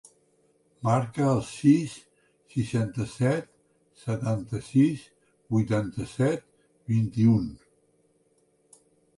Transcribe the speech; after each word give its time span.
Marca 0.85 1.25
el 1.31 1.41
sis, 1.49 1.93
seixanta-set, 2.53 3.45
setanta-sis, 4.05 5.05
vuitanta-set, 5.57 6.45
vint-i-u. 6.95 7.37